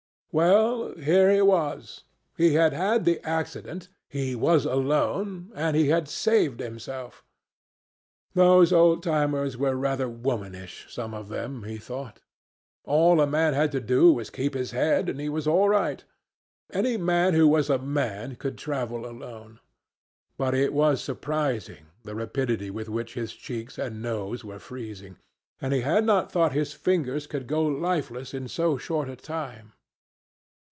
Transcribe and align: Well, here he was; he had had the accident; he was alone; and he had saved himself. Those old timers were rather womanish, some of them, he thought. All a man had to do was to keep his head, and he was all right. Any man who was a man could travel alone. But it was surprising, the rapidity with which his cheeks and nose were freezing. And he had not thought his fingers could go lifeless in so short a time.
Well, 0.33 0.93
here 0.95 1.29
he 1.29 1.41
was; 1.41 2.05
he 2.37 2.53
had 2.53 2.71
had 2.71 3.03
the 3.03 3.19
accident; 3.27 3.89
he 4.07 4.33
was 4.33 4.63
alone; 4.63 5.51
and 5.55 5.75
he 5.75 5.89
had 5.89 6.07
saved 6.07 6.61
himself. 6.61 7.21
Those 8.33 8.71
old 8.71 9.03
timers 9.03 9.57
were 9.57 9.75
rather 9.75 10.07
womanish, 10.07 10.85
some 10.87 11.13
of 11.13 11.27
them, 11.27 11.63
he 11.63 11.77
thought. 11.77 12.21
All 12.85 13.19
a 13.19 13.27
man 13.27 13.53
had 13.53 13.73
to 13.73 13.81
do 13.81 14.13
was 14.13 14.29
to 14.29 14.37
keep 14.37 14.53
his 14.53 14.71
head, 14.71 15.09
and 15.09 15.19
he 15.19 15.27
was 15.27 15.47
all 15.47 15.67
right. 15.67 16.01
Any 16.71 16.95
man 16.95 17.33
who 17.33 17.45
was 17.49 17.69
a 17.69 17.77
man 17.77 18.37
could 18.37 18.57
travel 18.57 19.05
alone. 19.05 19.59
But 20.37 20.53
it 20.55 20.71
was 20.71 21.03
surprising, 21.03 21.87
the 22.05 22.15
rapidity 22.15 22.69
with 22.69 22.87
which 22.87 23.15
his 23.15 23.33
cheeks 23.33 23.77
and 23.77 24.01
nose 24.01 24.45
were 24.45 24.59
freezing. 24.59 25.17
And 25.59 25.73
he 25.73 25.81
had 25.81 26.05
not 26.05 26.31
thought 26.31 26.53
his 26.53 26.71
fingers 26.71 27.27
could 27.27 27.47
go 27.47 27.63
lifeless 27.65 28.33
in 28.33 28.47
so 28.47 28.77
short 28.77 29.09
a 29.09 29.17
time. 29.17 29.73